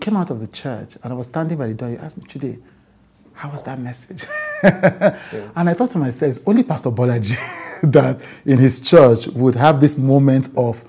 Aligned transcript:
came 0.00 0.16
out 0.16 0.30
of 0.30 0.40
the 0.40 0.46
church 0.46 0.96
and 1.02 1.12
I 1.12 1.16
was 1.16 1.26
standing 1.26 1.58
by 1.58 1.68
the 1.68 1.74
door. 1.74 1.90
You 1.90 1.98
asked 1.98 2.18
me, 2.18 2.24
today, 2.26 2.58
how 3.34 3.50
was 3.50 3.62
that 3.64 3.78
message? 3.78 4.24
yeah. 4.62 5.50
And 5.56 5.68
I 5.68 5.74
thought 5.74 5.90
to 5.90 5.98
myself, 5.98 6.28
it's 6.28 6.46
only 6.46 6.62
Pastor 6.62 6.90
Bolaji 6.90 7.38
that 7.92 8.20
in 8.44 8.58
his 8.58 8.80
church 8.80 9.28
would 9.28 9.54
have 9.54 9.80
this 9.80 9.96
moment 9.96 10.48
of 10.56 10.82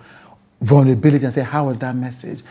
vulnerability 0.62 1.26
and 1.26 1.34
say, 1.34 1.44
how 1.44 1.66
was 1.66 1.80
that 1.80 1.96
message? 1.96 2.42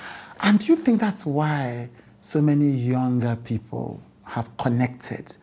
And 0.40 0.58
do 0.58 0.66
you 0.66 0.76
think 0.76 1.00
that's 1.00 1.26
why 1.26 1.88
so 2.20 2.40
many 2.40 2.70
younger 2.70 3.36
people 3.36 4.00
have 4.24 4.56
connected 4.56 5.36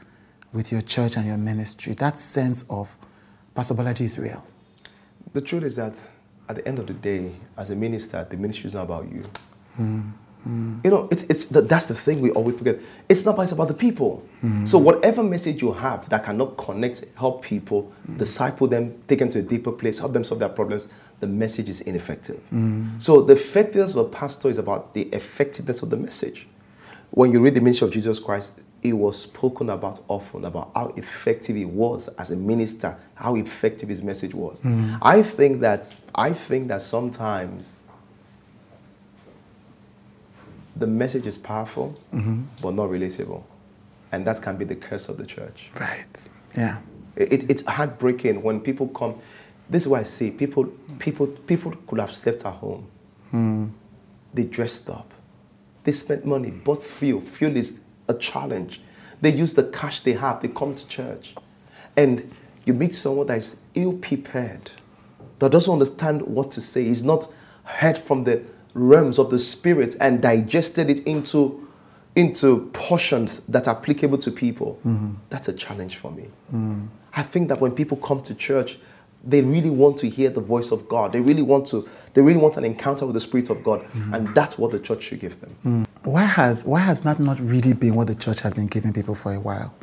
with 0.53 0.71
your 0.71 0.81
church 0.81 1.17
and 1.17 1.25
your 1.25 1.37
ministry? 1.37 1.93
That 1.93 2.17
sense 2.17 2.65
of 2.69 2.95
Pastor 3.53 3.73
Bolaji 3.73 4.01
is 4.01 4.17
real. 4.17 4.43
The 5.33 5.41
truth 5.41 5.63
is 5.63 5.75
that 5.75 5.93
at 6.49 6.55
the 6.55 6.67
end 6.67 6.79
of 6.79 6.87
the 6.87 6.93
day, 6.93 7.33
as 7.57 7.69
a 7.69 7.75
minister, 7.75 8.25
the 8.29 8.37
ministry 8.37 8.67
is 8.67 8.75
not 8.75 8.83
about 8.83 9.11
you. 9.11 9.23
Mm. 9.79 10.11
Mm. 10.47 10.85
You 10.85 10.91
know, 10.91 11.07
it's, 11.11 11.23
it's 11.23 11.45
the, 11.45 11.61
that's 11.61 11.85
the 11.85 11.95
thing 11.95 12.21
we 12.21 12.31
always 12.31 12.55
forget. 12.55 12.79
It's 13.09 13.25
not 13.25 13.33
about, 13.33 13.43
it's 13.43 13.51
about 13.51 13.67
the 13.67 13.73
people. 13.73 14.23
Mm. 14.43 14.67
So 14.67 14.77
whatever 14.77 15.23
message 15.23 15.61
you 15.61 15.73
have 15.73 16.07
that 16.09 16.23
cannot 16.23 16.57
connect, 16.57 17.03
help 17.15 17.43
people, 17.43 17.91
disciple 18.17 18.67
them, 18.67 19.01
take 19.07 19.19
them 19.19 19.29
to 19.29 19.39
a 19.39 19.41
deeper 19.41 19.71
place, 19.71 19.99
help 19.99 20.13
them 20.13 20.23
solve 20.23 20.39
their 20.39 20.49
problems, 20.49 20.87
the 21.19 21.27
message 21.27 21.67
is 21.69 21.81
ineffective. 21.81 22.39
So 22.99 23.21
the 23.21 23.33
effectiveness 23.33 23.95
of 23.95 24.05
a 24.05 24.09
pastor 24.09 24.49
is 24.49 24.57
about 24.57 24.93
the 24.93 25.03
effectiveness 25.13 25.81
of 25.81 25.89
the 25.89 25.97
message. 25.97 26.47
When 27.11 27.31
you 27.31 27.41
read 27.41 27.55
the 27.55 27.61
ministry 27.61 27.87
of 27.87 27.93
Jesus 27.93 28.19
Christ, 28.19 28.51
it 28.83 28.93
was 28.93 29.19
spoken 29.19 29.69
about 29.71 30.01
often 30.07 30.45
about 30.45 30.71
how 30.75 30.93
effective 30.97 31.55
he 31.55 31.65
was 31.65 32.07
as 32.19 32.29
a 32.29 32.35
minister, 32.35 32.95
how 33.15 33.35
effective 33.35 33.89
his 33.89 34.03
message 34.03 34.35
was. 34.35 34.59
Mm. 34.61 34.99
I 35.01 35.23
think 35.23 35.61
that 35.61 35.93
I 36.13 36.31
think 36.33 36.67
that 36.67 36.81
sometimes 36.83 37.73
the 40.79 40.87
message 40.87 41.27
is 41.27 41.37
powerful 41.37 41.95
mm-hmm. 42.13 42.43
but 42.61 42.73
not 42.73 42.89
relatable. 42.89 43.43
And 44.11 44.25
that 44.25 44.41
can 44.41 44.57
be 44.57 44.65
the 44.65 44.75
curse 44.75 45.09
of 45.09 45.17
the 45.17 45.25
church. 45.25 45.69
Right. 45.79 46.29
Yeah. 46.55 46.77
It, 47.15 47.49
it's 47.49 47.67
heartbreaking 47.67 48.41
when 48.41 48.61
people 48.61 48.87
come. 48.89 49.15
This 49.69 49.83
is 49.83 49.87
why 49.89 49.99
I 49.99 50.03
see 50.03 50.31
people 50.31 50.65
people 50.99 51.27
people 51.27 51.73
could 51.87 51.99
have 51.99 52.11
slept 52.11 52.45
at 52.45 52.53
home. 52.53 52.87
Mm. 53.33 53.71
They 54.33 54.45
dressed 54.45 54.89
up. 54.89 55.13
They 55.83 55.91
spent 55.91 56.25
money, 56.25 56.51
bought 56.51 56.83
fuel. 56.83 57.21
Fuel 57.21 57.57
is 57.57 57.79
a 58.07 58.13
challenge. 58.13 58.81
They 59.21 59.33
use 59.33 59.53
the 59.53 59.63
cash 59.63 60.01
they 60.01 60.13
have, 60.13 60.41
they 60.41 60.47
come 60.47 60.75
to 60.75 60.87
church. 60.87 61.35
And 61.95 62.31
you 62.65 62.73
meet 62.73 62.93
someone 62.93 63.27
that 63.27 63.39
is 63.39 63.57
ill 63.73 63.93
prepared, 63.93 64.71
that 65.39 65.51
doesn't 65.51 65.71
understand 65.71 66.21
what 66.21 66.51
to 66.51 66.61
say, 66.61 66.85
is 66.87 67.03
not 67.03 67.27
heard 67.63 67.97
from 67.97 68.23
the 68.25 68.43
realms 68.77 69.19
of 69.19 69.29
the 69.29 69.39
spirit 69.39 69.95
and 69.99 70.21
digested 70.21 70.89
it 70.89 70.99
into, 71.07 71.67
into 72.15 72.69
portions 72.73 73.39
that 73.41 73.67
are 73.67 73.75
applicable 73.75 74.17
to 74.19 74.31
people. 74.31 74.79
Mm-hmm. 74.85 75.13
That's 75.29 75.47
a 75.47 75.53
challenge 75.53 75.97
for 75.97 76.11
me. 76.11 76.27
Mm. 76.53 76.87
I 77.13 77.23
think 77.23 77.49
that 77.49 77.59
when 77.59 77.71
people 77.71 77.97
come 77.97 78.21
to 78.23 78.35
church, 78.35 78.77
they 79.23 79.41
really 79.41 79.69
want 79.69 79.97
to 79.97 80.09
hear 80.09 80.29
the 80.29 80.41
voice 80.41 80.71
of 80.71 80.87
God. 80.87 81.11
They 81.11 81.19
really 81.19 81.41
want 81.41 81.67
to, 81.67 81.87
they 82.13 82.21
really 82.21 82.39
want 82.39 82.55
an 82.57 82.63
encounter 82.63 83.05
with 83.05 83.15
the 83.15 83.19
Spirit 83.19 83.49
of 83.49 83.63
God. 83.63 83.81
Mm. 83.91 84.15
And 84.15 84.35
that's 84.35 84.57
what 84.57 84.71
the 84.71 84.79
church 84.79 85.03
should 85.03 85.19
give 85.19 85.39
them. 85.41 85.55
Mm. 85.65 85.87
Why 86.03 86.23
has, 86.23 86.63
why 86.63 86.79
has 86.79 87.01
that 87.01 87.19
not 87.19 87.39
really 87.39 87.73
been 87.73 87.93
what 87.93 88.07
the 88.07 88.15
church 88.15 88.41
has 88.41 88.53
been 88.53 88.67
giving 88.67 88.93
people 88.93 89.15
for 89.15 89.33
a 89.33 89.39
while? 89.39 89.73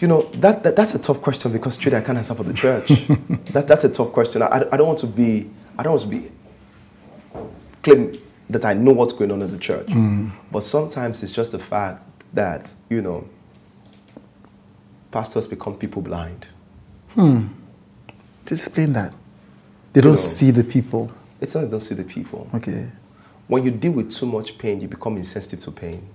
You 0.00 0.08
know, 0.08 0.22
that, 0.34 0.64
that 0.64 0.74
that's 0.74 0.94
a 0.94 0.98
tough 0.98 1.20
question 1.20 1.52
because 1.52 1.76
truly 1.76 1.96
I 1.96 2.00
can't 2.00 2.18
answer 2.18 2.34
for 2.34 2.42
the 2.42 2.54
church. 2.54 2.88
that, 3.52 3.68
that's 3.68 3.84
a 3.84 3.88
tough 3.88 4.12
question. 4.12 4.42
I, 4.42 4.64
I 4.72 4.76
don't 4.76 4.88
want 4.88 4.98
to 5.00 5.06
be, 5.06 5.48
I 5.78 5.84
don't 5.84 5.92
want 5.92 6.02
to 6.02 6.08
be, 6.08 6.28
claim 7.82 8.18
that 8.50 8.64
I 8.64 8.74
know 8.74 8.92
what's 8.92 9.12
going 9.12 9.30
on 9.30 9.42
in 9.42 9.50
the 9.50 9.58
church. 9.58 9.86
Mm. 9.88 10.32
But 10.50 10.62
sometimes 10.62 11.22
it's 11.22 11.32
just 11.32 11.52
the 11.52 11.58
fact 11.58 12.02
that, 12.34 12.72
you 12.88 13.02
know, 13.02 13.28
pastors 15.10 15.46
become 15.46 15.76
people 15.76 16.02
blind. 16.02 16.48
Hmm. 17.10 17.48
Just 18.46 18.66
explain 18.66 18.94
that. 18.94 19.12
They 19.92 20.00
don't 20.00 20.12
know, 20.12 20.16
see 20.16 20.50
the 20.50 20.64
people. 20.64 21.12
It's 21.40 21.54
not 21.54 21.62
they 21.62 21.70
don't 21.70 21.80
see 21.80 21.94
the 21.94 22.04
people. 22.04 22.48
Okay. 22.54 22.88
When 23.46 23.64
you 23.64 23.70
deal 23.70 23.92
with 23.92 24.10
too 24.10 24.26
much 24.26 24.56
pain, 24.56 24.80
you 24.80 24.88
become 24.88 25.16
insensitive 25.16 25.60
to 25.60 25.70
pain. 25.70 26.08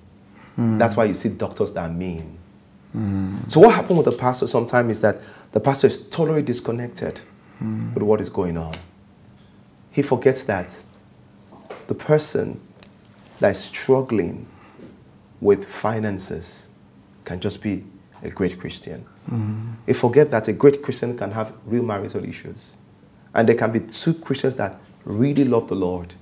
Mm. 0.58 0.80
That's 0.80 0.98
why 0.98 1.06
you 1.06 1.14
see 1.14 1.30
doctors 1.30 1.72
that 1.74 1.90
are 1.90 1.94
mean. 1.94 2.38
Mm. 2.96 3.52
So 3.52 3.60
what 3.60 3.76
happens 3.76 3.98
with 3.98 4.06
the 4.06 4.18
pastor 4.18 4.48
sometimes 4.48 4.92
is 4.92 5.02
that 5.02 5.22
the 5.52 5.60
pastor 5.60 5.88
is 5.88 6.10
totally 6.10 6.42
disconnected 6.42 7.22
mm. 7.62 7.94
with 7.94 8.02
what 8.02 8.22
is 8.22 8.30
going 8.30 8.58
on. 8.58 8.74
He 9.92 10.02
forgets 10.02 10.44
that 10.44 10.82
the 11.88 11.96
person 11.96 12.60
that 13.40 13.52
is 13.52 13.60
struggling 13.60 14.48
with 15.42 15.66
finances 15.66 16.68
can 17.26 17.40
just 17.40 17.62
be 17.62 17.84
a 18.24 18.30
great 18.30 18.60
Christian. 18.60 19.06
Mm. 19.30 19.76
He 19.86 19.94
forget 19.94 20.32
that 20.32 20.48
a 20.48 20.54
great 20.54 20.82
Christian 20.82 21.18
can 21.18 21.32
have 21.32 21.54
real 21.66 21.84
marital 21.84 22.24
issues. 22.24 22.78
And 23.34 23.48
there 23.48 23.56
can 23.56 23.72
be 23.72 23.82
two 23.82 24.14
Christians 24.14 24.56
that 24.56 24.80
really 25.06 25.44
love 25.44 25.68
the 25.68 25.76
Lord, 25.76 26.16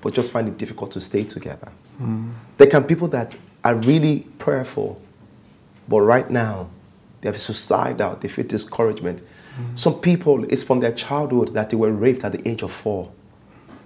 but 0.00 0.14
just 0.14 0.30
find 0.30 0.48
it 0.48 0.56
difficult 0.56 0.90
to 0.92 1.00
stay 1.00 1.24
together. 1.24 1.70
Mm. 2.00 2.32
There 2.56 2.68
can 2.68 2.82
be 2.82 2.88
people 2.88 3.08
that 3.08 3.36
are 3.62 3.74
really 3.74 4.26
prayerful, 4.38 5.00
but 5.88 6.00
right 6.00 6.30
now 6.30 6.70
they 7.20 7.28
have 7.28 7.38
suicidal, 7.40 8.16
they 8.16 8.28
feel 8.28 8.46
discouragement. 8.46 9.20
Mm. 9.20 9.78
Some 9.78 10.00
people, 10.00 10.44
it's 10.44 10.62
from 10.62 10.80
their 10.80 10.92
childhood 10.92 11.48
that 11.48 11.70
they 11.70 11.76
were 11.76 11.92
raped 11.92 12.24
at 12.24 12.32
the 12.32 12.48
age 12.48 12.62
of 12.62 12.70
four 12.72 13.12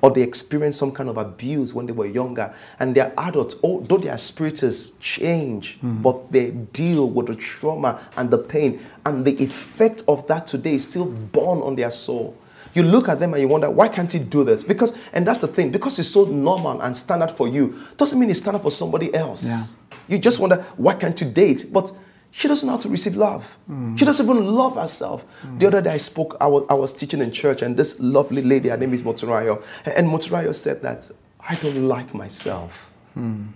or 0.01 0.11
they 0.11 0.23
experienced 0.23 0.79
some 0.79 0.93
kind 0.93 1.09
of 1.09 1.17
abuse 1.17 1.75
when 1.75 1.87
they 1.87 1.93
were 1.93 2.07
younger 2.07 2.55
and 2.79 2.95
they're 2.95 3.13
adults, 3.19 3.57
although 3.63 3.99
their 3.99 4.19
spirits 4.19 4.93
change, 5.01 5.79
mm. 5.83 6.03
but 6.03 6.31
they 6.31 6.51
deal 6.51 7.11
with 7.11 7.27
the 7.27 7.35
trauma 7.35 8.01
and 8.17 8.31
the 8.31 8.39
pain, 8.39 8.81
and 9.07 9.25
the 9.25 9.43
effect 9.43 10.03
of 10.09 10.27
that 10.29 10.47
today 10.47 10.75
is 10.75 10.89
still 10.89 11.07
born 11.07 11.61
on 11.61 11.77
their 11.77 11.91
soul. 11.91 12.37
You 12.75 12.83
look 12.83 13.09
at 13.09 13.19
them 13.19 13.33
and 13.33 13.41
you 13.43 13.49
wonder, 13.49 13.71
why 13.71 13.89
can't 13.89 14.13
he 14.13 14.19
do 14.19 14.45
this? 14.45 14.63
Because, 14.63 14.97
and 15.13 15.27
that's 15.27 15.41
the 15.41 15.49
thing, 15.49 15.71
because 15.73 15.99
it's 15.99 16.11
so 16.11 16.25
normal 16.25 16.81
and 16.81 16.97
standard 16.97 17.31
for 17.31 17.49
you, 17.49 17.75
doesn't 17.97 18.19
mean 18.19 18.31
it's 18.31 18.41
standard 18.41 18.63
for 18.63 18.71
somebody 18.71 19.13
else. 19.15 19.45
Yeah. 19.45 19.65
You 20.07 20.19
just 20.19 20.39
wonder, 20.39 20.57
why 20.77 20.95
can't 20.95 21.21
you 21.21 21.31
date? 21.31 21.67
But 21.73 21.91
she 22.31 22.49
doesn't 22.49 22.67
know 22.67 22.73
how 22.73 22.79
to 22.79 22.89
receive 22.89 23.17
love. 23.17 23.57
Mm. 23.71 23.99
She 23.99 24.05
doesn't 24.05 24.25
even 24.25 24.45
love 24.55 24.77
herself. 24.77 25.25
Mm. 25.43 25.59
The 25.61 25.67
other 25.67 25.83
day 25.83 25.91
I 25.93 25.97
spoke, 25.97 26.37
I 26.41 26.47
was, 26.47 26.65
I 26.69 26.75
was, 26.75 26.93
teaching 26.93 27.21
in 27.21 27.33
church, 27.33 27.63
and 27.63 27.77
this 27.77 27.99
lovely 28.01 28.43
lady, 28.43 28.69
her 28.69 28.77
name 28.77 28.93
is 28.93 29.03
Moturayo, 29.03 29.63
and 29.97 30.09
Moturayo 30.09 30.55
said 30.55 30.83
that 30.83 31.11
I 31.49 31.55
don't 31.57 31.89
like 31.89 32.15
myself. 32.15 32.93
Mm. 33.17 33.49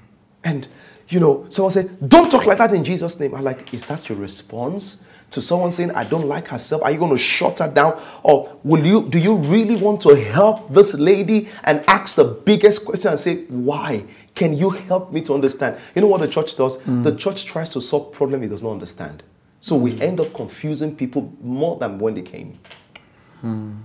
And 0.44 0.68
you 1.08 1.20
know, 1.20 1.46
someone 1.50 1.72
said, 1.72 2.08
Don't 2.08 2.30
talk 2.30 2.46
like 2.46 2.58
that 2.58 2.72
in 2.74 2.84
Jesus' 2.84 3.18
name. 3.20 3.34
I'm 3.34 3.44
like, 3.44 3.72
Is 3.74 3.86
that 3.86 4.08
your 4.08 4.18
response? 4.18 5.02
To 5.32 5.42
someone 5.42 5.70
saying, 5.70 5.90
I 5.92 6.04
don't 6.04 6.26
like 6.26 6.48
herself? 6.48 6.82
Are 6.82 6.90
you 6.90 6.98
going 6.98 7.10
to 7.10 7.18
shut 7.18 7.58
her 7.58 7.68
down? 7.68 8.00
Or 8.22 8.58
will 8.62 8.84
you 8.84 9.08
do 9.08 9.18
you 9.18 9.36
really 9.36 9.76
want 9.76 10.00
to 10.02 10.14
help 10.14 10.70
this 10.70 10.94
lady 10.94 11.48
and 11.64 11.82
ask 11.88 12.14
the 12.14 12.24
biggest 12.24 12.84
question 12.84 13.10
and 13.10 13.20
say, 13.20 13.44
Why? 13.46 14.04
Can 14.34 14.56
you 14.56 14.70
help 14.70 15.12
me 15.12 15.20
to 15.22 15.34
understand? 15.34 15.78
You 15.94 16.02
know 16.02 16.08
what 16.08 16.20
the 16.20 16.28
church 16.28 16.56
does? 16.56 16.78
Mm. 16.78 17.04
The 17.04 17.16
church 17.16 17.44
tries 17.44 17.72
to 17.74 17.80
solve 17.80 18.12
problem 18.12 18.42
it 18.42 18.48
does 18.48 18.62
not 18.62 18.72
understand. 18.72 19.22
So 19.60 19.76
we 19.76 20.00
end 20.00 20.20
up 20.20 20.32
confusing 20.34 20.96
people 20.96 21.32
more 21.40 21.76
than 21.78 21.98
when 21.98 22.14
they 22.14 22.22
came. 22.22 22.58
Mm. 23.44 23.82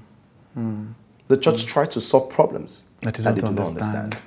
Mm. 0.58 0.94
The 1.28 1.38
church 1.38 1.66
tries 1.66 1.90
to 1.90 2.02
solve 2.02 2.30
problems 2.30 2.86
that, 3.02 3.16
that 3.16 3.36
they 3.36 3.42
do 3.42 3.52
not 3.52 3.68
understand. 3.68 4.18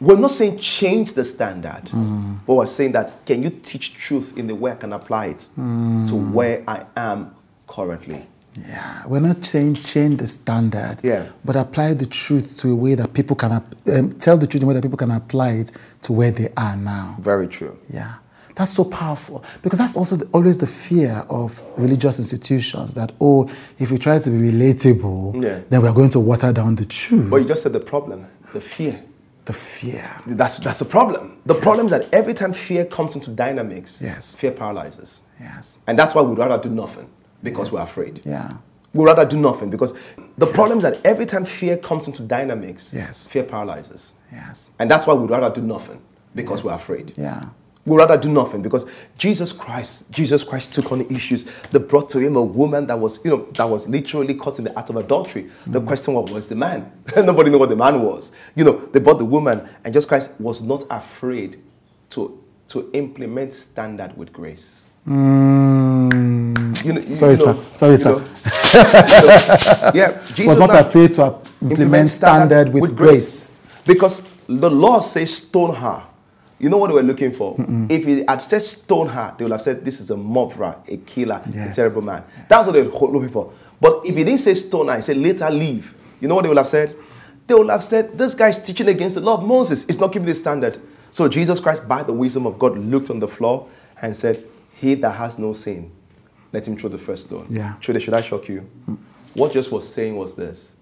We're 0.00 0.18
not 0.18 0.30
saying 0.30 0.58
change 0.58 1.12
the 1.12 1.24
standard, 1.24 1.84
mm. 1.86 2.38
but 2.46 2.54
we're 2.54 2.66
saying 2.66 2.92
that 2.92 3.24
can 3.26 3.42
you 3.42 3.50
teach 3.50 3.94
truth 3.94 4.36
in 4.38 4.46
the 4.46 4.54
way 4.54 4.72
I 4.72 4.76
can 4.76 4.92
apply 4.94 5.26
it 5.26 5.48
mm. 5.58 6.08
to 6.08 6.14
where 6.14 6.64
I 6.66 6.86
am 6.96 7.34
currently? 7.66 8.26
Yeah, 8.56 9.06
we're 9.06 9.20
not 9.20 9.44
saying 9.44 9.74
change 9.76 10.18
the 10.18 10.26
standard, 10.26 10.98
yeah. 11.02 11.26
but 11.44 11.54
apply 11.54 11.94
the 11.94 12.06
truth 12.06 12.56
to 12.58 12.72
a 12.72 12.74
way 12.74 12.94
that 12.94 13.12
people 13.12 13.36
can 13.36 13.52
um, 13.52 14.10
tell 14.10 14.36
the 14.36 14.46
truth 14.46 14.62
in 14.62 14.66
a 14.66 14.68
way 14.68 14.74
that 14.74 14.82
people 14.82 14.98
can 14.98 15.10
apply 15.10 15.52
it 15.52 15.72
to 16.02 16.12
where 16.12 16.30
they 16.30 16.48
are 16.56 16.76
now. 16.76 17.16
Very 17.20 17.46
true. 17.46 17.78
Yeah, 17.92 18.14
that's 18.56 18.72
so 18.72 18.84
powerful 18.84 19.44
because 19.62 19.78
that's 19.78 19.96
also 19.96 20.16
the, 20.16 20.26
always 20.32 20.58
the 20.58 20.66
fear 20.66 21.24
of 21.30 21.62
religious 21.76 22.18
institutions 22.18 22.94
that 22.94 23.12
oh, 23.20 23.48
if 23.78 23.90
we 23.90 23.98
try 23.98 24.18
to 24.18 24.30
be 24.30 24.50
relatable, 24.50 25.42
yeah. 25.42 25.60
then 25.68 25.82
we're 25.82 25.92
going 25.92 26.10
to 26.10 26.20
water 26.20 26.52
down 26.52 26.74
the 26.74 26.86
truth. 26.86 27.30
But 27.30 27.42
you 27.42 27.48
just 27.48 27.62
said 27.62 27.72
the 27.72 27.80
problem, 27.80 28.26
the 28.52 28.60
fear. 28.60 29.04
The 29.50 29.58
fear. 29.58 30.08
That's 30.28 30.60
that's 30.60 30.78
the 30.78 30.84
problem. 30.84 31.36
The 31.44 31.54
yes. 31.54 31.62
problem 31.64 31.86
is 31.86 31.90
that 31.90 32.14
every 32.14 32.34
time 32.34 32.52
fear 32.52 32.84
comes 32.84 33.16
into 33.16 33.32
dynamics, 33.32 34.00
yes. 34.00 34.32
fear 34.32 34.52
paralyzes. 34.52 35.22
Yes. 35.40 35.76
And 35.88 35.98
that's 35.98 36.14
why 36.14 36.22
we'd 36.22 36.38
rather 36.38 36.62
do 36.62 36.72
nothing 36.72 37.10
because 37.42 37.66
yes. 37.66 37.72
we're 37.72 37.82
afraid. 37.82 38.22
Yeah. 38.24 38.52
We'd 38.94 39.06
rather 39.06 39.26
do 39.26 39.36
nothing 39.36 39.68
because 39.68 39.92
the 40.38 40.46
problem 40.46 40.78
is 40.78 40.84
that 40.84 41.04
every 41.04 41.26
time 41.26 41.44
fear 41.44 41.76
comes 41.76 42.06
into 42.06 42.22
dynamics, 42.22 42.92
yes. 42.94 43.26
fear 43.26 43.42
paralyzes. 43.42 44.12
Yes. 44.30 44.70
And 44.78 44.88
that's 44.88 45.08
why 45.08 45.14
we'd 45.14 45.30
rather 45.30 45.52
do 45.52 45.66
nothing 45.66 46.00
because 46.36 46.60
yes. 46.60 46.64
we're 46.66 46.74
afraid. 46.74 47.12
Yeah. 47.16 47.46
We'd 47.90 47.96
rather 47.96 48.16
do 48.16 48.28
nothing 48.28 48.62
because 48.62 48.88
Jesus 49.18 49.50
Christ, 49.50 50.08
Jesus 50.12 50.44
Christ 50.44 50.74
took 50.74 50.92
on 50.92 51.00
the 51.00 51.12
issues 51.12 51.42
that 51.72 51.80
brought 51.80 52.08
to 52.10 52.20
him 52.20 52.36
a 52.36 52.42
woman 52.42 52.86
that 52.86 52.96
was, 52.96 53.18
you 53.24 53.32
know, 53.32 53.48
that 53.54 53.68
was 53.68 53.88
literally 53.88 54.34
caught 54.34 54.58
in 54.58 54.64
the 54.64 54.78
act 54.78 54.90
of 54.90 54.96
adultery. 54.96 55.42
Mm-hmm. 55.42 55.72
The 55.72 55.80
question 55.80 56.14
was, 56.14 56.30
was 56.30 56.48
the 56.48 56.54
man? 56.54 56.92
Nobody 57.16 57.50
knew 57.50 57.58
what 57.58 57.68
the 57.68 57.74
man 57.74 58.00
was. 58.00 58.30
You 58.54 58.62
know, 58.62 58.76
they 58.76 59.00
brought 59.00 59.18
the 59.18 59.24
woman, 59.24 59.68
and 59.84 59.92
Jesus 59.92 60.06
Christ 60.06 60.30
was 60.38 60.62
not 60.62 60.84
afraid 60.88 61.60
to, 62.10 62.40
to 62.68 62.88
implement 62.92 63.54
standard 63.54 64.16
with 64.16 64.32
grace. 64.32 64.88
Mm. 65.08 66.84
You 66.84 66.92
know, 66.92 67.00
you, 67.00 67.16
sorry, 67.16 67.34
you 67.34 67.44
know, 67.44 67.54
sir. 67.54 67.74
Sorry, 67.74 67.96
sir. 67.96 68.24
so, 68.44 69.90
yeah, 69.96 70.22
Jesus 70.26 70.46
was 70.46 70.60
not 70.60 70.78
afraid 70.78 71.12
to 71.14 71.24
implement, 71.24 71.72
implement 71.72 72.08
standard, 72.08 72.68
standard 72.68 72.72
with, 72.72 72.82
with 72.82 72.96
grace. 72.96 73.56
grace. 73.56 73.84
Because 73.84 74.22
the 74.46 74.70
law 74.70 75.00
says 75.00 75.38
stone 75.38 75.74
her. 75.74 76.06
You 76.60 76.68
know 76.68 76.76
what 76.76 76.88
they 76.88 76.94
were 76.94 77.02
looking 77.02 77.32
for? 77.32 77.56
Mm-mm. 77.56 77.90
If 77.90 78.04
he 78.04 78.22
had 78.28 78.42
said 78.42 78.60
stone 78.60 79.08
her, 79.08 79.34
they 79.36 79.44
would 79.44 79.52
have 79.52 79.62
said 79.62 79.82
this 79.82 79.98
is 79.98 80.10
a 80.10 80.16
murderer, 80.16 80.76
a 80.86 80.98
killer, 80.98 81.42
yes. 81.50 81.72
a 81.72 81.74
terrible 81.74 82.02
man. 82.02 82.22
That's 82.48 82.66
what 82.66 82.74
they 82.74 82.82
were 82.82 82.90
looking 82.90 83.30
for. 83.30 83.52
But 83.80 84.04
if 84.04 84.14
he 84.14 84.24
didn't 84.24 84.40
say 84.40 84.52
stone 84.54 84.88
her, 84.88 84.96
he 84.96 85.02
said 85.02 85.16
later 85.16 85.50
leave. 85.50 85.94
You 86.20 86.28
know 86.28 86.34
what 86.34 86.42
they 86.42 86.48
would 86.48 86.58
have 86.58 86.68
said? 86.68 86.94
They 87.46 87.54
would 87.54 87.70
have 87.70 87.82
said 87.82 88.16
this 88.18 88.34
guy 88.34 88.50
is 88.50 88.58
teaching 88.58 88.88
against 88.88 89.14
the 89.14 89.22
law 89.22 89.38
of 89.38 89.44
Moses. 89.44 89.84
It's 89.84 89.98
not 89.98 90.12
keeping 90.12 90.26
the 90.26 90.34
standard. 90.34 90.78
So 91.10 91.28
Jesus 91.28 91.58
Christ, 91.60 91.88
by 91.88 92.02
the 92.02 92.12
wisdom 92.12 92.46
of 92.46 92.58
God, 92.58 92.76
looked 92.78 93.08
on 93.08 93.20
the 93.20 93.26
floor 93.26 93.66
and 94.02 94.14
said, 94.14 94.44
He 94.74 94.94
that 94.96 95.12
has 95.12 95.38
no 95.38 95.54
sin, 95.54 95.90
let 96.52 96.68
him 96.68 96.76
throw 96.76 96.90
the 96.90 96.98
first 96.98 97.28
stone. 97.28 97.46
Yeah. 97.48 97.74
Should, 97.80 98.00
should 98.02 98.14
I 98.14 98.20
shock 98.20 98.48
you? 98.48 98.68
Mm. 98.86 98.98
What 99.34 99.52
Jesus 99.52 99.72
was 99.72 99.90
saying 99.90 100.14
was 100.14 100.34
this 100.34 100.74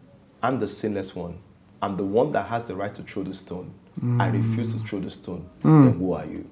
I'm 0.43 0.59
the 0.59 0.69
sinless 0.69 1.15
one. 1.15 1.39
I'm 1.81 1.97
the 1.97 2.05
one 2.05 2.33
that 2.33 2.49
has 2.49 2.65
the 2.65 2.75
right 2.75 2.95
to 2.95 3.03
throw 3.03 3.23
the 3.23 3.35
stone. 3.35 3.73
Mm. 4.03 4.21
I 4.21 4.29
refuse 4.29 4.75
to 4.75 4.81
throw 4.81 5.01
the 5.01 5.11
stone. 5.11 5.49
Mm. 5.63 5.85
Then 5.85 5.99
who 5.99 6.13
are 6.13 6.27
you? 6.27 6.49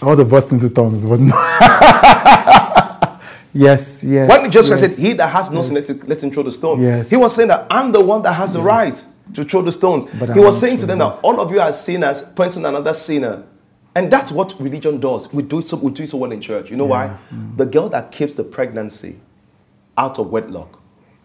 I 0.00 0.06
want 0.06 0.18
to 0.18 0.24
burst 0.24 0.52
into 0.52 0.68
tongues, 0.68 1.06
but 1.06 1.18
no. 1.18 1.34
yes, 3.54 4.04
yes. 4.04 4.28
When 4.28 4.50
Jesus 4.50 4.68
yes. 4.68 4.80
said, 4.80 4.92
He 5.02 5.14
that 5.14 5.28
has 5.28 5.50
no 5.50 5.60
yes. 5.60 5.66
sin, 5.68 5.74
let, 5.74 6.08
let 6.08 6.22
him 6.22 6.30
throw 6.30 6.42
the 6.42 6.52
stone. 6.52 6.82
Yes. 6.82 7.08
He 7.08 7.16
was 7.16 7.34
saying 7.34 7.48
that 7.48 7.66
I'm 7.70 7.92
the 7.92 8.02
one 8.02 8.22
that 8.22 8.34
has 8.34 8.52
the 8.52 8.60
right 8.60 9.06
to 9.34 9.44
throw 9.44 9.62
the 9.62 9.72
stones. 9.72 10.04
But 10.18 10.34
he 10.34 10.40
was 10.40 10.60
saying 10.60 10.76
to 10.78 10.86
them 10.86 10.98
that 10.98 11.18
all 11.22 11.40
of 11.40 11.50
you 11.50 11.60
are 11.60 11.72
sinners, 11.72 12.22
pointing 12.22 12.64
another 12.64 12.92
sinner. 12.92 13.44
And 13.94 14.10
that's 14.10 14.30
what 14.30 14.60
religion 14.60 15.00
does. 15.00 15.32
We 15.32 15.42
do 15.42 15.62
so, 15.62 15.78
we 15.78 15.90
do 15.90 16.04
so 16.04 16.18
well 16.18 16.30
in 16.30 16.42
church. 16.42 16.70
You 16.70 16.76
know 16.76 16.84
yeah. 16.84 16.90
why? 16.90 17.16
Mm. 17.34 17.56
The 17.56 17.64
girl 17.64 17.88
that 17.88 18.12
keeps 18.12 18.34
the 18.34 18.44
pregnancy 18.44 19.18
out 19.96 20.18
of 20.18 20.30
wedlock, 20.30 20.78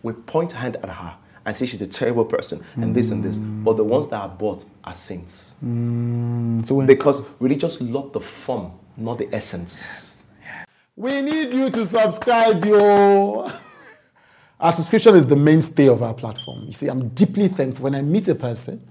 we 0.04 0.14
point 0.14 0.54
hand 0.54 0.78
at 0.78 0.90
her 0.90 1.18
and 1.46 1.56
say 1.56 1.66
she's 1.66 1.82
a 1.82 1.88
terrible 1.88 2.26
person 2.26 2.64
and 2.76 2.96
this 2.96 3.12
and 3.12 3.24
this. 3.24 3.38
But 3.38 3.78
the 3.78 3.84
ones 3.84 4.08
that 4.10 4.22
are 4.22 4.30
bought 4.30 4.66
are 4.84 4.94
saints. 4.94 5.56
Mm. 5.64 6.66
So 6.66 6.82
because 6.86 7.26
religious 7.40 7.82
love 7.82 8.14
the 8.14 8.20
form, 8.20 8.72
not 8.98 9.18
the 9.18 9.34
essence. 9.34 10.28
Yes. 10.42 10.66
We 10.96 11.22
need 11.22 11.54
you 11.54 11.70
to 11.70 11.86
subscribe, 11.86 12.64
yo. 12.66 13.52
Our 14.60 14.74
subscription 14.74 15.16
is 15.16 15.26
the 15.26 15.36
mainstay 15.36 15.88
of 15.88 16.04
our 16.04 16.14
platform. 16.14 16.66
You 16.68 16.74
see, 16.74 16.88
I'm 16.88 17.10
deeply 17.10 17.48
thankful 17.48 17.86
when 17.86 17.96
I 17.96 18.04
meet 18.04 18.28
a 18.28 18.36
person 18.36 18.88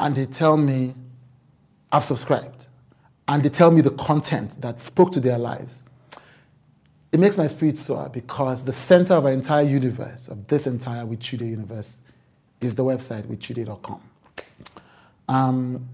and 0.00 0.16
they 0.16 0.26
tell 0.26 0.56
me, 0.56 0.94
I've 1.92 2.02
subscribed, 2.02 2.66
and 3.28 3.42
they 3.42 3.48
tell 3.48 3.70
me 3.70 3.80
the 3.80 3.92
content 3.92 4.60
that 4.60 4.80
spoke 4.80 5.12
to 5.12 5.20
their 5.20 5.38
lives 5.38 5.82
it 7.10 7.20
makes 7.20 7.38
my 7.38 7.46
spirit 7.46 7.78
soar 7.78 8.08
because 8.08 8.64
the 8.64 8.72
center 8.72 9.14
of 9.14 9.24
our 9.24 9.32
entire 9.32 9.64
universe, 9.64 10.28
of 10.28 10.46
this 10.48 10.66
entire 10.66 11.06
With 11.06 11.20
Chude 11.20 11.42
universe, 11.42 11.98
is 12.60 12.74
the 12.74 12.84
website 12.84 13.22
withchude.com. 13.22 14.00
Um, 15.28 15.88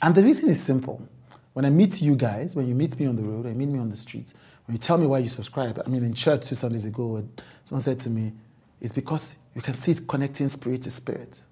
and 0.00 0.14
the 0.14 0.22
reason 0.22 0.48
is 0.48 0.62
simple. 0.62 1.06
When 1.52 1.64
I 1.64 1.70
meet 1.70 2.00
you 2.00 2.16
guys, 2.16 2.56
when 2.56 2.66
you 2.66 2.74
meet 2.74 2.98
me 2.98 3.06
on 3.06 3.16
the 3.16 3.22
road, 3.22 3.46
I 3.46 3.52
meet 3.52 3.68
me 3.68 3.78
on 3.78 3.90
the 3.90 3.96
streets, 3.96 4.34
when 4.66 4.74
you 4.74 4.78
tell 4.78 4.96
me 4.96 5.06
why 5.06 5.18
you 5.18 5.28
subscribe, 5.28 5.80
I 5.84 5.88
mean, 5.88 6.04
in 6.04 6.14
church 6.14 6.46
two 6.46 6.54
Sundays 6.54 6.84
ago, 6.84 7.22
someone 7.64 7.82
said 7.82 7.98
to 8.00 8.10
me, 8.10 8.32
it's 8.80 8.92
because 8.92 9.36
you 9.54 9.60
can 9.62 9.74
see 9.74 9.92
it 9.92 10.00
connecting 10.08 10.48
spirit 10.48 10.82
to 10.82 10.90
spirit. 10.90 11.42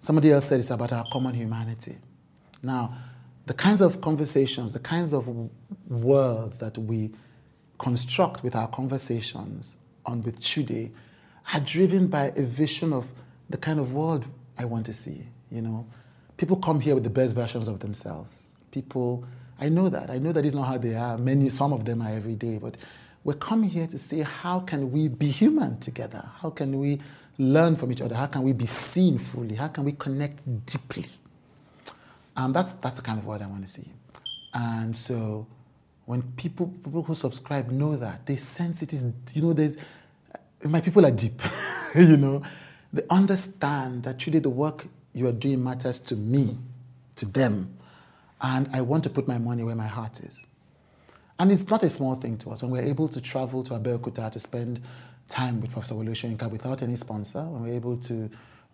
Somebody 0.00 0.32
else 0.32 0.46
said 0.46 0.60
it's 0.60 0.70
about 0.70 0.92
our 0.92 1.04
common 1.10 1.34
humanity. 1.34 1.96
Now, 2.62 2.94
the 3.46 3.54
kinds 3.54 3.80
of 3.80 4.00
conversations, 4.00 4.72
the 4.72 4.78
kinds 4.80 5.12
of 5.12 5.28
words 5.88 6.58
that 6.58 6.76
we 6.76 7.10
construct 7.78 8.42
with 8.42 8.54
our 8.54 8.68
conversations 8.68 9.76
on 10.04 10.22
with 10.22 10.40
Chude 10.40 10.90
are 11.54 11.60
driven 11.60 12.08
by 12.08 12.32
a 12.36 12.42
vision 12.42 12.92
of 12.92 13.06
the 13.48 13.56
kind 13.56 13.80
of 13.80 13.92
world 13.92 14.24
I 14.58 14.64
want 14.64 14.86
to 14.86 14.94
see. 14.94 15.24
You 15.50 15.62
know, 15.62 15.86
people 16.36 16.56
come 16.56 16.80
here 16.80 16.94
with 16.94 17.04
the 17.04 17.10
best 17.10 17.34
versions 17.34 17.68
of 17.68 17.80
themselves. 17.80 18.48
People, 18.70 19.24
I 19.58 19.68
know 19.68 19.88
that. 19.88 20.10
I 20.10 20.18
know 20.18 20.32
that 20.32 20.44
is 20.44 20.54
not 20.54 20.64
how 20.64 20.78
they 20.78 20.94
are. 20.94 21.16
Many, 21.16 21.48
some 21.48 21.72
of 21.72 21.84
them 21.84 22.02
are 22.02 22.10
every 22.10 22.34
day, 22.34 22.58
but 22.58 22.76
we're 23.24 23.34
coming 23.34 23.70
here 23.70 23.86
to 23.86 23.98
see 23.98 24.20
how 24.20 24.60
can 24.60 24.92
we 24.92 25.08
be 25.08 25.30
human 25.30 25.78
together? 25.80 26.28
How 26.40 26.50
can 26.50 26.78
we 26.78 27.00
learn 27.38 27.76
from 27.76 27.92
each 27.92 28.00
other? 28.00 28.14
How 28.14 28.26
can 28.26 28.42
we 28.42 28.52
be 28.52 28.66
seen 28.66 29.18
fully? 29.18 29.54
How 29.54 29.68
can 29.68 29.84
we 29.84 29.92
connect 29.92 30.40
deeply? 30.66 31.06
Um, 32.36 32.52
that's 32.52 32.76
that's 32.76 32.96
the 32.96 33.02
kind 33.02 33.18
of 33.18 33.26
world 33.26 33.42
I 33.42 33.46
want 33.46 33.62
to 33.62 33.68
see. 33.68 33.90
And 34.54 34.96
so 34.96 35.46
when 36.08 36.22
people 36.36 36.68
people 36.82 37.02
who 37.02 37.14
subscribe 37.14 37.70
know 37.70 37.94
that 37.94 38.24
they 38.24 38.34
sense 38.34 38.80
it 38.80 38.94
is 38.94 39.12
you 39.34 39.42
know 39.42 39.52
there's 39.52 39.76
my 40.64 40.80
people 40.80 41.04
are 41.04 41.10
deep 41.10 41.40
you 41.94 42.16
know. 42.16 42.42
They 42.92 43.02
understand 43.10 44.04
that 44.04 44.18
truly 44.18 44.38
the 44.38 44.48
work 44.48 44.86
you 45.12 45.26
are 45.26 45.32
doing 45.32 45.62
matters 45.62 45.98
to 46.00 46.16
me 46.16 46.56
to 47.16 47.26
them. 47.26 47.76
And 48.40 48.70
i 48.72 48.80
want 48.80 49.04
to 49.04 49.10
put 49.10 49.28
my 49.28 49.36
money 49.36 49.62
where 49.64 49.74
my 49.74 49.86
heart 49.86 50.20
is. 50.20 50.40
And 51.38 51.52
it's 51.52 51.68
not 51.68 51.82
a 51.82 51.90
small 51.90 52.14
thing 52.14 52.38
to 52.38 52.50
us. 52.50 52.62
When 52.62 52.72
we're 52.72 52.88
able 52.88 53.08
to 53.08 53.20
travel 53.20 53.62
to 53.64 53.74
abeokuta 53.74 54.32
to 54.32 54.38
spend 54.38 54.80
time 55.28 55.60
with 55.60 55.72
professor 55.72 55.94
Soyinka 55.94 56.50
without 56.50 56.80
any 56.82 56.96
sponsor 56.96 57.42
when 57.42 57.62
we're 57.64 57.74
able 57.74 57.98
to 57.98 58.30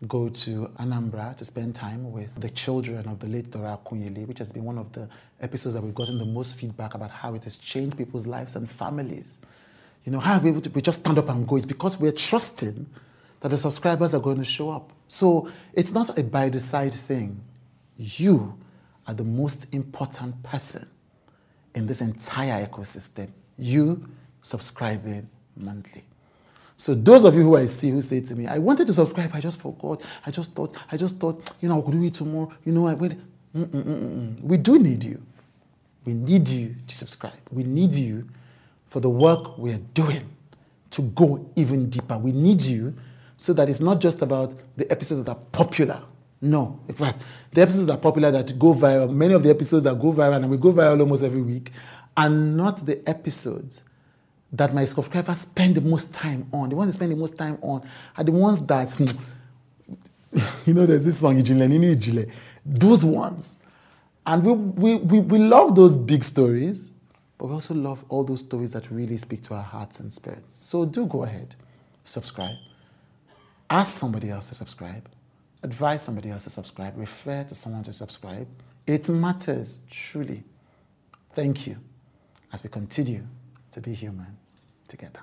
go 0.08 0.28
to 0.28 0.70
Anambra 0.78 1.36
to 1.36 1.44
spend 1.44 1.74
time 1.74 2.12
with 2.12 2.40
the 2.40 2.50
children 2.50 3.06
of 3.08 3.18
the 3.20 3.26
late 3.26 3.50
Dora 3.50 3.78
Akunyili, 3.78 4.26
which 4.26 4.38
has 4.38 4.52
been 4.52 4.64
one 4.64 4.78
of 4.78 4.92
the 4.92 5.08
episodes 5.40 5.74
that 5.74 5.82
we've 5.82 5.94
gotten 5.94 6.18
the 6.18 6.24
most 6.24 6.54
feedback 6.56 6.94
about 6.94 7.10
how 7.10 7.34
it 7.34 7.44
has 7.44 7.56
changed 7.56 7.96
people's 7.96 8.26
lives 8.26 8.56
and 8.56 8.70
families. 8.70 9.38
You 10.04 10.12
know, 10.12 10.20
how 10.20 10.34
are 10.34 10.40
we 10.40 10.50
able 10.50 10.60
to 10.60 10.70
we 10.70 10.82
just 10.82 11.00
stand 11.00 11.18
up 11.18 11.28
and 11.28 11.46
go? 11.46 11.56
It's 11.56 11.64
because 11.64 11.98
we're 11.98 12.12
trusting 12.12 12.86
that 13.40 13.48
the 13.48 13.56
subscribers 13.56 14.14
are 14.14 14.20
going 14.20 14.38
to 14.38 14.44
show 14.44 14.70
up. 14.70 14.92
So 15.08 15.50
it's 15.72 15.92
not 15.92 16.18
a 16.18 16.22
by 16.22 16.48
the 16.48 16.60
side 16.60 16.94
thing. 16.94 17.40
You 17.96 18.58
are 19.06 19.14
the 19.14 19.25
most 19.25 19.73
important 19.75 20.42
person 20.42 20.88
in 21.75 21.87
this 21.87 22.00
entire 22.00 22.66
ecosystem. 22.66 23.28
You 23.58 24.08
subscribing 24.42 25.28
monthly. 25.56 26.04
So 26.76 26.95
those 26.95 27.25
of 27.25 27.35
you 27.35 27.43
who 27.43 27.57
I 27.57 27.66
see 27.66 27.90
who 27.90 28.02
say 28.02 28.21
to 28.21 28.35
me, 28.35 28.47
I 28.47 28.59
wanted 28.59 28.87
to 28.88 28.93
subscribe, 28.93 29.31
I 29.33 29.40
just 29.40 29.61
forgot. 29.61 30.02
I 30.26 30.31
just 30.31 30.52
thought, 30.52 30.76
I 30.90 30.97
just 30.97 31.19
thought, 31.19 31.52
you 31.61 31.69
know, 31.69 31.78
I 31.78 31.83
could 31.83 31.93
do 31.93 32.02
it 32.02 32.14
tomorrow. 32.14 32.52
You 32.64 32.73
know, 32.73 32.87
I 32.87 32.95
went. 32.95 33.21
Mm-mm-mm-mm. 33.54 34.40
We 34.40 34.57
do 34.57 34.78
need 34.78 35.04
you. 35.04 35.23
We 36.04 36.14
need 36.14 36.49
you 36.49 36.75
to 36.87 36.97
subscribe. 36.97 37.38
We 37.52 37.62
need 37.62 37.95
you 37.95 38.28
for 38.88 39.00
the 39.00 39.09
work 39.09 39.57
we 39.57 39.73
are 39.73 39.81
doing 39.95 40.28
to 40.90 41.02
go 41.02 41.49
even 41.57 41.88
deeper. 41.88 42.19
We 42.19 42.33
need 42.33 42.62
you 42.62 42.95
so 43.37 43.52
that 43.52 43.69
it's 43.69 43.81
not 43.81 44.00
just 44.00 44.23
about 44.23 44.52
the 44.76 44.90
episodes 44.90 45.25
that 45.25 45.31
are 45.31 45.38
popular. 45.52 46.00
No, 46.40 46.78
in 46.88 46.95
fact, 46.95 47.23
the 47.52 47.62
episodes 47.62 47.87
that 47.87 47.95
are 47.95 47.99
popular 47.99 48.31
that 48.31 48.59
go 48.59 48.75
viral, 48.75 49.11
many 49.11 49.33
of 49.33 49.43
the 49.43 49.50
episodes 49.50 49.85
that 49.85 49.99
go 49.99 50.12
viral, 50.12 50.37
and 50.37 50.50
we 50.50 50.57
go 50.57 50.73
viral 50.73 51.00
almost 51.00 51.23
every 51.23 51.40
week, 51.40 51.73
are 52.16 52.28
not 52.28 52.85
the 52.85 53.09
episodes 53.09 53.83
that 54.56 54.73
my 54.73 54.84
subscribers 54.84 55.38
spend 55.40 55.75
the 55.75 55.80
most 55.80 56.14
time 56.14 56.46
on. 56.52 56.68
The 56.68 56.76
ones 56.76 56.94
they 56.94 56.99
spend 56.99 57.12
the 57.12 57.16
most 57.16 57.37
time 57.37 57.58
on 57.61 57.87
are 58.16 58.25
the 58.25 58.32
ones 58.32 58.64
that, 58.66 58.94
hmm, 58.94 60.38
you 60.66 60.75
know, 60.75 60.87
there's 60.87 61.04
this 61.04 61.18
song, 61.18 61.37
Ijile, 61.37 61.68
Nini 61.68 61.94
Ijile. 61.94 62.30
those 62.64 63.04
ones. 63.04 63.56
And 64.26 64.44
we, 64.44 64.52
we, 64.52 64.94
we, 64.96 65.18
we 65.18 65.38
love 65.38 65.75
those 65.75 65.96
big 65.96 66.23
stories, 66.25 66.92
but 67.37 67.46
we 67.46 67.54
also 67.54 67.75
love 67.75 68.04
all 68.08 68.23
those 68.25 68.40
stories 68.40 68.73
that 68.73 68.90
really 68.90 69.16
speak 69.16 69.42
to 69.42 69.54
our 69.54 69.62
hearts 69.62 69.99
and 70.00 70.11
spirits. 70.12 70.54
So 70.54 70.84
do 70.84 71.06
go 71.06 71.25
ahead, 71.25 71.56
subscribe. 72.04 72.56
Ask 73.68 73.99
somebody 73.99 74.30
else 74.30 74.49
to 74.49 74.54
subscribe. 74.54 75.08
Advise 75.62 76.02
somebody 76.02 76.30
else 76.30 76.44
to 76.44 76.50
subscribe. 76.50 76.96
Refer 76.96 77.44
to 77.44 77.54
someone 77.54 77.82
to 77.84 77.92
subscribe. 77.92 78.46
It 78.87 79.08
matters, 79.08 79.80
truly. 79.90 80.44
Thank 81.34 81.66
you 81.66 81.76
as 82.52 82.62
we 82.62 82.70
continue 82.70 83.26
to 83.73 83.80
be 83.80 83.92
human 83.94 84.37
together. 84.88 85.21